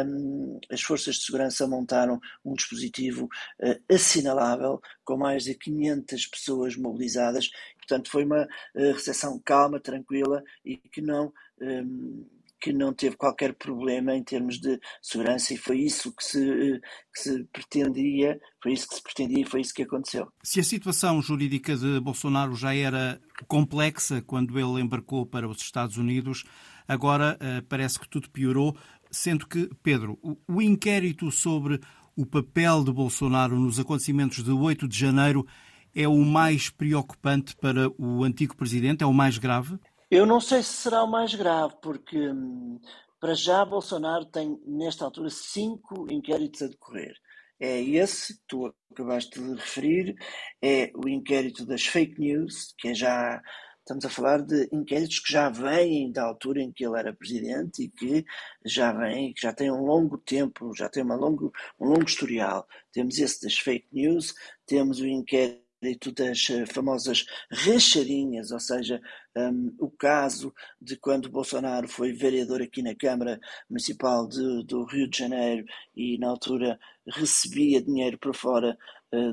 [0.06, 6.76] um, as forças de segurança montaram um dispositivo uh, assinalável com mais de 500 pessoas
[6.76, 7.48] mobilizadas.
[7.76, 11.32] Portanto, foi uma uh, recepção calma, tranquila e que não.
[11.60, 12.26] Um,
[12.60, 16.80] que não teve qualquer problema em termos de segurança e foi isso que se,
[17.14, 20.28] que se pretendia, foi isso que se pretendia e foi isso que aconteceu.
[20.42, 25.96] Se a situação jurídica de Bolsonaro já era complexa quando ele embarcou para os Estados
[25.96, 26.44] Unidos,
[26.88, 28.74] Agora uh, parece que tudo piorou,
[29.11, 31.79] sendo que, Pedro, o, o inquérito sobre
[32.16, 35.46] o papel de Bolsonaro nos acontecimentos de 8 de janeiro
[35.94, 39.05] é o mais preocupante para o antigo presidente?
[39.05, 39.79] É o mais grave?
[40.11, 42.81] Eu não sei se será o mais grave, porque hum,
[43.20, 47.14] para já Bolsonaro tem, nesta altura, cinco inquéritos a decorrer.
[47.61, 50.16] É esse que tu acabaste de referir,
[50.62, 53.42] é o inquérito das fake news, que é já
[53.88, 57.85] Estamos a falar de inquéritos que já vêm da altura em que ele era presidente
[57.85, 58.22] e que
[58.62, 62.68] já vêm, que já têm um longo tempo, já têm uma longo, um longo historial.
[62.92, 64.35] Temos esse das fake news,
[64.66, 69.01] temos o inquérito das eh, famosas rachadinhas, ou seja,
[69.35, 75.09] um, o caso de quando Bolsonaro foi vereador aqui na Câmara Municipal de, do Rio
[75.09, 75.64] de Janeiro
[75.96, 78.77] e na altura recebia dinheiro por fora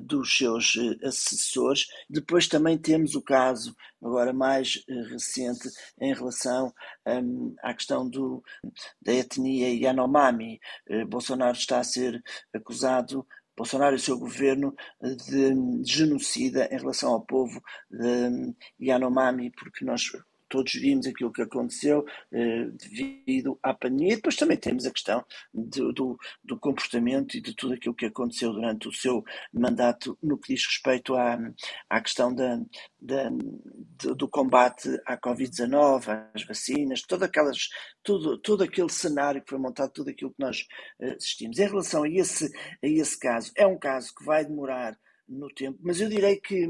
[0.03, 1.87] dos seus uh, assessores.
[2.09, 6.73] Depois também temos o caso, agora mais uh, recente, em relação
[7.07, 8.43] um, à questão do,
[9.01, 10.59] da etnia Yanomami.
[11.07, 13.25] Bolsonaro está a ser acusado
[13.57, 19.85] Bolsonaro e o seu governo de, de genocida em relação ao povo de Yanomami, porque
[19.85, 20.11] nós
[20.55, 24.13] todos vimos aquilo que aconteceu eh, devido à pandemia.
[24.13, 28.05] E depois também temos a questão de, do, do, comportamento e de tudo aquilo que
[28.05, 31.37] aconteceu durante o seu mandato no que diz respeito à,
[31.89, 32.57] à questão da,
[33.01, 33.29] da,
[34.15, 37.67] do combate à Covid-19, às vacinas, todas aquelas,
[38.01, 40.65] tudo, todo aquele cenário que foi montado, tudo aquilo que nós
[41.01, 41.59] eh, assistimos.
[41.59, 42.45] Em relação a esse,
[42.81, 46.69] a esse caso, é um caso que vai demorar no tempo, mas eu direi que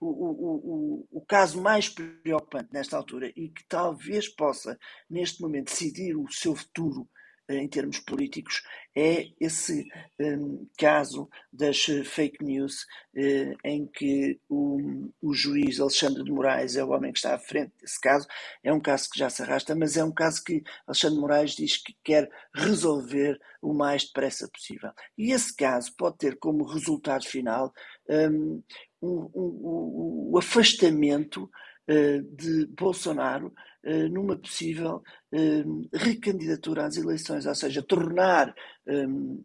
[0.00, 5.70] o, o, o, o caso mais preocupante nesta altura e que talvez possa, neste momento,
[5.70, 7.08] decidir o seu futuro
[7.48, 8.62] eh, em termos políticos
[8.94, 9.86] é esse
[10.20, 12.82] um, caso das fake news
[13.14, 17.38] uh, em que o, o, juiz Alexandre de Moraes é o homem que está à
[17.38, 18.26] frente desse caso.
[18.62, 21.50] É um caso que já se arrasta, mas é um caso que Alexandre de Moraes
[21.52, 24.90] diz que quer resolver o mais depressa possível.
[25.16, 27.72] E esse caso pode ter como resultado final
[28.10, 28.62] um,
[29.00, 33.52] o, afastamento uh, de Bolsonaro
[33.84, 38.54] uh, numa possível uh, recandidatura às eleições, ou seja, tornar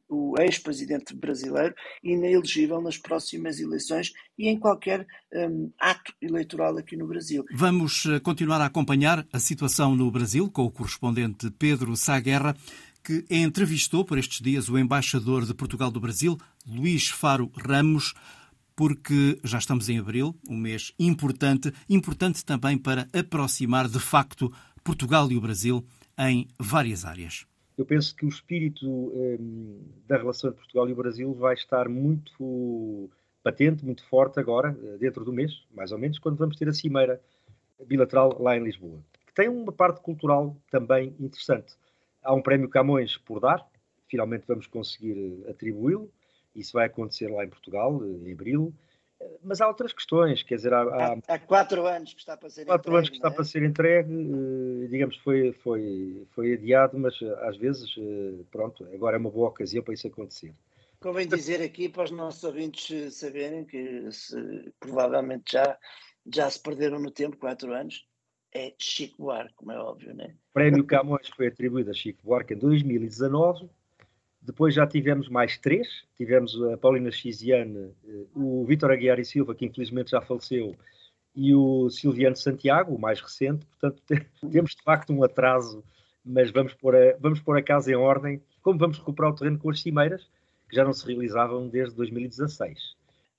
[0.08, 5.06] o ex-presidente brasileiro inelegível nas próximas eleições e em qualquer
[5.78, 7.44] ato eleitoral aqui no Brasil.
[7.54, 12.56] Vamos continuar a acompanhar a situação no Brasil com o correspondente Pedro Saguerra
[13.04, 18.14] que entrevistou por estes dias o embaixador de Portugal do Brasil, Luís Faro Ramos
[18.76, 24.52] porque já estamos em abril, um mês importante, importante também para aproximar de facto
[24.84, 25.86] Portugal e o Brasil
[26.18, 27.46] em várias áreas.
[27.78, 31.90] Eu penso que o espírito um, da relação entre Portugal e o Brasil vai estar
[31.90, 33.10] muito
[33.44, 36.74] patente, muito forte agora, eh, dentro do mês, mais ou menos, quando vamos ter a
[36.74, 37.20] cimeira
[37.86, 41.76] bilateral lá em Lisboa, que tem uma parte cultural também interessante.
[42.24, 43.68] Há um prémio Camões por dar,
[44.08, 46.10] finalmente vamos conseguir eh, atribuí-lo,
[46.56, 48.74] Isso vai acontecer lá em Portugal, em abril.
[49.44, 52.66] Mas há outras questões, quer dizer, há, há, há quatro anos que está para ser
[52.66, 52.98] quatro entregue.
[52.98, 53.32] anos que está é?
[53.32, 58.86] para ser entregue, eh, digamos, foi, foi, foi adiado, mas eh, às vezes, eh, pronto,
[58.94, 60.54] agora é uma boa ocasião para isso acontecer.
[61.00, 65.78] Convém dizer aqui para os nossos ouvintes saberem que se, provavelmente já,
[66.34, 68.06] já se perderam no tempo, quatro anos,
[68.54, 70.36] é Chico Buarque, como é óbvio, né?
[70.52, 73.70] O Prémio Camões foi atribuído a Chico Buarque em 2019
[74.46, 75.88] depois já tivemos mais três.
[76.18, 80.76] Tivemos a Paulina Xiziane, eh, o Vítor Aguiar e Silva, que infelizmente já faleceu,
[81.36, 83.66] e o Silviano Santiago, o mais recente.
[83.66, 84.04] Portanto,
[84.52, 85.84] temos de facto um atraso,
[86.24, 88.42] mas vamos pôr, a, vamos pôr a casa em ordem.
[88.62, 90.30] Como vamos recuperar o terreno com as cimeiras,
[90.70, 92.96] que já não se realizavam desde 2016.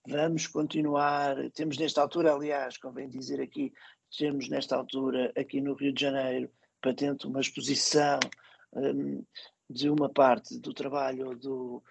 [0.06, 1.36] Vamos continuar.
[1.50, 3.72] Temos nesta altura, aliás, convém dizer aqui,
[4.16, 6.50] temos nesta altura, aqui no Rio de Janeiro,
[6.80, 8.20] patente uma exposição.
[8.72, 9.22] Um,
[9.68, 11.82] de uma parte do trabalho do,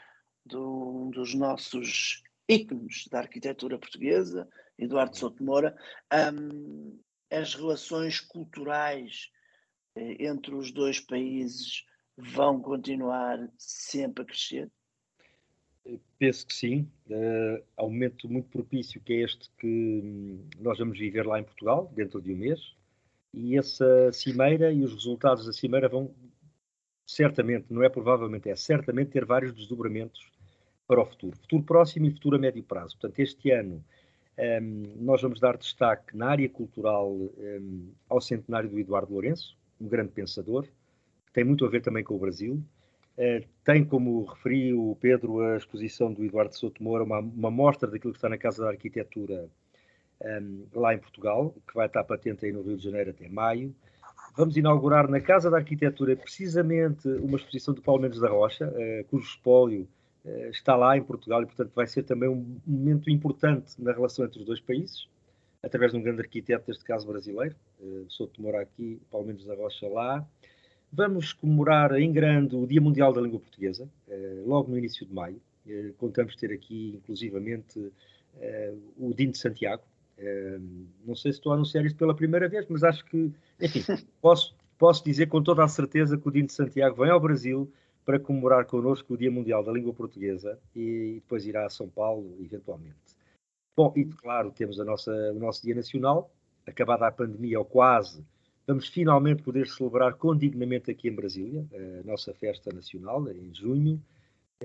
[0.45, 4.47] do, um dos nossos ícones da arquitetura portuguesa,
[4.77, 5.75] Eduardo Souto Moura,
[6.33, 6.99] um,
[7.31, 9.31] as relações culturais
[9.95, 11.85] eh, entre os dois países
[12.17, 14.71] vão continuar sempre a crescer?
[16.17, 16.89] Penso que sim.
[17.07, 21.39] Uh, há um momento muito propício que é este que hum, nós vamos viver lá
[21.39, 22.73] em Portugal, dentro de um mês,
[23.33, 26.13] e essa cimeira e os resultados da cimeira vão
[27.05, 30.31] certamente, não é provavelmente, é certamente ter vários desdobramentos
[30.87, 31.37] para o futuro.
[31.37, 32.97] Futuro próximo e futuro a médio prazo.
[32.99, 33.83] Portanto, este ano
[34.37, 39.87] um, nós vamos dar destaque na área cultural um, ao centenário do Eduardo Lourenço, um
[39.87, 42.63] grande pensador, que tem muito a ver também com o Brasil.
[43.15, 47.89] Uh, tem, como referiu o Pedro, a exposição do Eduardo Souto Moura, uma, uma mostra
[47.89, 49.47] daquilo que está na Casa da Arquitetura
[50.23, 53.75] um, lá em Portugal, que vai estar patente aí no Rio de Janeiro até maio.
[54.35, 59.05] Vamos inaugurar na Casa da Arquitetura precisamente uma exposição do Paulo Mendes da Rocha, uh,
[59.05, 59.87] cujo espólio
[60.25, 64.25] uh, está lá em Portugal e, portanto, vai ser também um momento importante na relação
[64.25, 65.07] entre os dois países,
[65.61, 69.53] através de um grande arquiteto, neste caso brasileiro, uh, Souto Moura aqui, Paulo Mendes da
[69.53, 70.27] Rocha lá.
[70.91, 73.89] Vamos comemorar em grande o Dia Mundial da Língua Portuguesa,
[74.45, 75.41] logo no início de maio.
[75.97, 77.91] contamos ter aqui, inclusivamente,
[78.99, 79.81] o Dino de Santiago,
[81.05, 83.81] não sei se estou a anunciar isto pela primeira vez, mas acho que, enfim,
[84.21, 87.71] posso, posso dizer com toda a certeza que o Dino de Santiago vem ao Brasil
[88.05, 92.35] para comemorar connosco o Dia Mundial da Língua Portuguesa e depois irá a São Paulo,
[92.39, 92.97] eventualmente.
[93.75, 96.29] Bom, e claro, temos a nossa, o nosso Dia Nacional,
[96.67, 98.23] acabada a pandemia ou quase,
[98.67, 104.01] vamos finalmente poder celebrar condignamente aqui em Brasília, a nossa festa nacional, em junho,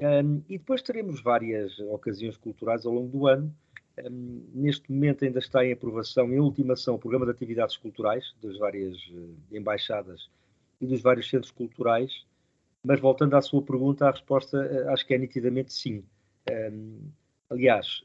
[0.00, 3.52] um, e depois teremos várias ocasiões culturais ao longo do ano,
[4.54, 8.96] neste momento ainda está em aprovação, em ultimação, o programa de atividades culturais das várias
[9.10, 10.28] eh, embaixadas
[10.80, 12.24] e dos vários centros culturais,
[12.82, 16.04] mas voltando à sua pergunta, a resposta eh, acho que é nitidamente sim.
[17.50, 18.02] aliás,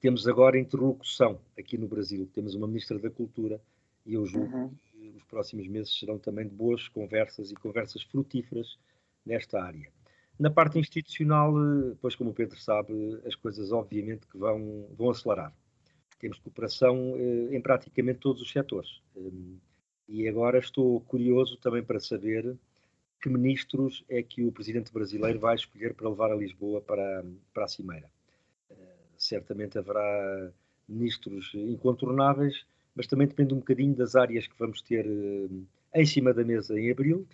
[0.00, 3.60] temos agora interlocução aqui no Brasil, temos uma Ministra da Cultura
[4.04, 4.68] e eu julgo uhum.
[4.70, 8.78] que os próximos meses serão também de boas conversas e conversas frutíferas
[9.24, 9.90] nesta área.
[10.38, 15.10] Na parte institucional, eh, pois como o Pedro sabe, as coisas obviamente que vão, vão
[15.10, 15.52] acelerar.
[16.18, 19.00] Temos cooperação eh, em praticamente todos os setores.
[19.16, 19.56] Ehm,
[20.08, 22.56] e agora estou curioso também para saber
[23.20, 27.24] que ministros é que o presidente brasileiro vai escolher para levar a Lisboa para,
[27.54, 28.10] para a Cimeira.
[28.70, 28.74] Eh,
[29.16, 30.50] certamente haverá
[30.88, 35.06] ministros incontornáveis, mas também depende um bocadinho das áreas que vamos ter
[35.94, 37.26] em cima da mesa em abril,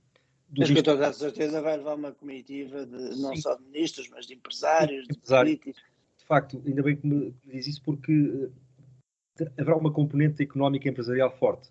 [0.56, 4.26] mas com toda a certeza vai levar uma comitiva de, não só de ministros, mas
[4.26, 5.82] de empresários, de políticos.
[6.18, 8.52] De facto, ainda bem que me diz isso, porque uh,
[9.58, 11.70] haverá uma componente económica e empresarial forte.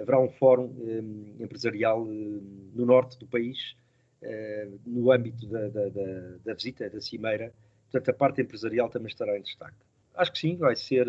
[0.00, 3.74] Haverá um fórum um, eh, empresarial uh, no norte do país,
[4.22, 7.52] uh, no âmbito da, da, da, da, visita, da cimeira.
[7.90, 9.76] Portanto, a parte empresarial também estará em destaque.
[10.14, 11.06] Acho que sim, vai ser,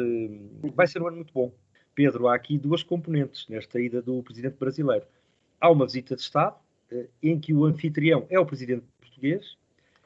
[0.74, 1.52] vai ser um ano muito bom.
[1.94, 5.06] Pedro, há aqui duas componentes nesta ida do presidente brasileiro.
[5.60, 6.60] Há uma visita de Estado, eh,
[7.22, 9.56] em que o anfitrião é o presidente português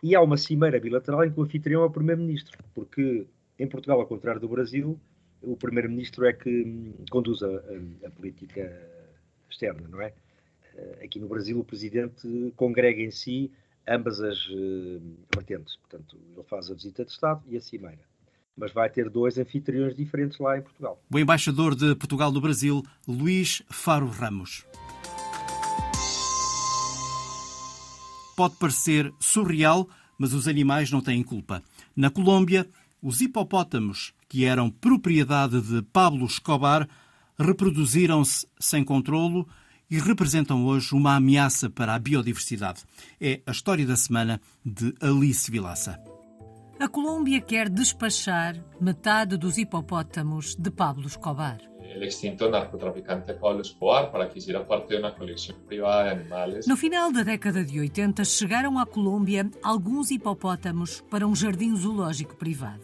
[0.01, 3.25] e há uma cimeira bilateral em que o anfitrião é o primeiro-ministro, porque
[3.57, 4.99] em Portugal, ao contrário do Brasil,
[5.41, 8.71] o primeiro-ministro é que hum, conduz a, a, a, política
[9.49, 10.13] externa, não é?
[10.75, 13.51] Eh, aqui no Brasil, o presidente congrega em si
[13.87, 15.01] ambas as uh,
[15.35, 15.75] vertentes.
[15.77, 17.99] Portanto, ele faz a visita de Estado e a cimeira.
[18.55, 21.01] Mas vai ter dois anfitriões diferentes lá em Portugal.
[21.11, 24.65] O embaixador de Portugal no Brasil, Luís Faro Ramos.
[28.35, 31.63] Pode parecer surreal, mas os animais não têm culpa.
[31.95, 32.67] Na Colômbia,
[33.01, 36.87] os hipopótamos, que eram propriedade de Pablo Escobar,
[37.37, 39.47] reproduziram-se sem controlo
[39.89, 42.83] e representam hoje uma ameaça para a biodiversidade.
[43.19, 45.99] É a história da semana de Alice Vilaça.
[46.79, 51.72] A Colômbia quer despachar metade dos hipopótamos de Pablo Escobar.
[51.93, 56.65] El extinto narcotraficante Pablo Escobar para que hiciera parte de uma coleção privada de animais.
[56.65, 62.35] No final da década de 80, chegaram à Colômbia alguns hipopótamos para um jardim zoológico
[62.35, 62.81] privado.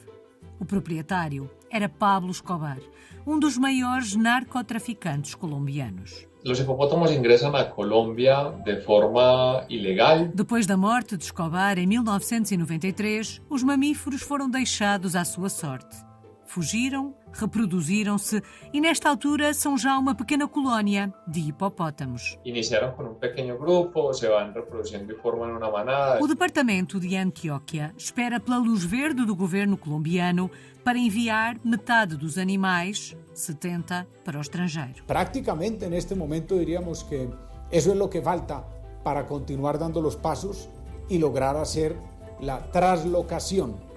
[0.59, 2.77] O proprietário era Pablo Escobar,
[3.25, 6.27] um dos maiores narcotraficantes colombianos.
[6.45, 10.27] Os hipopótamos ingressam na Colômbia de forma ilegal.
[10.27, 16.08] Depois da morte de Escobar em 1993, os mamíferos foram deixados à sua sorte.
[16.49, 18.41] Fugiram, reproduziram-se
[18.73, 22.39] e, nesta altura, são já uma pequena colónia de hipopótamos.
[22.43, 26.23] Iniciaram com um pequeno grupo, se vão reproduzindo e formam uma manada.
[26.23, 30.49] O departamento de Antioquia espera pela luz verde do governo colombiano
[30.83, 35.03] para enviar metade dos animais, 70, para o estrangeiro.
[35.05, 37.29] Prácticamente, neste momento, diríamos que
[37.71, 38.63] isso é o que falta
[39.03, 40.67] para continuar dando os passos
[41.07, 41.95] e lograr hacer
[42.41, 43.88] a translocação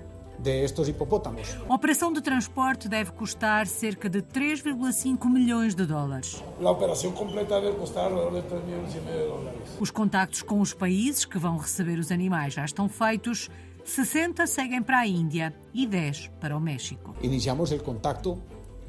[0.43, 1.57] de estos hipopótamos.
[1.68, 6.43] A operação de transporte deve custar cerca de 3,5 milhões de dólares.
[6.61, 9.61] A operação completa deve custar alrededor de 3 milhões e meio de dólares.
[9.78, 13.49] Os contactos com os países que vão receber os animais já estão feitos.
[13.84, 17.14] 60 seguem para a Índia e 10 para o México.
[17.22, 18.40] Iniciamos o contacto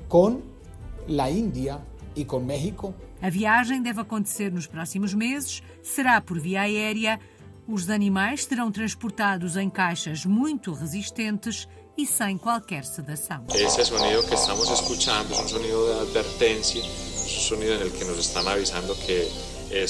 [0.07, 0.41] com
[1.19, 1.81] a Índia
[2.15, 2.93] e com México.
[3.21, 7.19] A viagem deve acontecer nos próximos meses, será por via aérea
[7.67, 13.45] os animais serão transportados em caixas muito resistentes e sem qualquer sedação.
[13.53, 18.17] Esse sonido que estamos escuchando é um sonido de advertência, um sonido no que nos
[18.17, 19.31] estão avisando que
[19.71, 19.85] é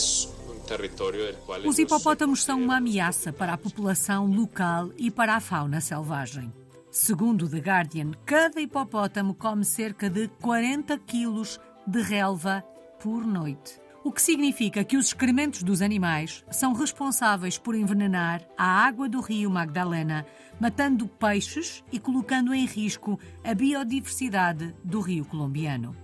[0.50, 5.82] um território Os hipopótamos são uma ameaça para a população local e para a fauna
[5.82, 6.54] selvagem.
[6.92, 12.64] Segundo The Guardian, cada hipopótamo come cerca de 40 quilos de relva
[13.00, 18.86] por noite o que significa que os excrementos dos animais são responsáveis por envenenar a
[18.86, 20.26] água do rio Magdalena,
[20.60, 25.96] matando peixes e colocando em risco a biodiversidade do rio colombiano.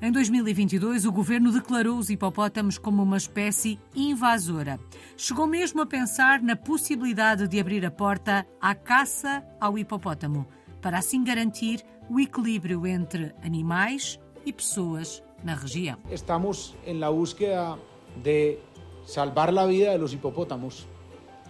[0.00, 4.78] Em 2022, o governo declarou os hipopótamos como uma espécie invasora.
[5.16, 10.44] Chegou mesmo a pensar na possibilidade de abrir a porta à caça ao hipopótamo,
[10.80, 15.98] para assim garantir o equilíbrio entre animais e pessoas na região.
[16.10, 17.78] Estamos en la búsqueda
[18.22, 18.58] de
[19.04, 20.86] salvar la vida de los hipopótamos,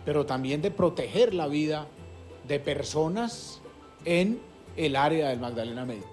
[0.05, 1.86] pero también de proteger la vida
[2.47, 3.61] de personas
[4.05, 4.40] en
[4.76, 6.11] el área del Magdalena Medio.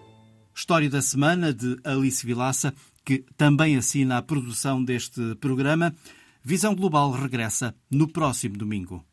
[0.56, 2.74] História da semana de Alice Vilaça,
[3.06, 5.96] que também assina a produção deste programa.
[6.44, 9.06] Visão Global regressa no próximo domingo.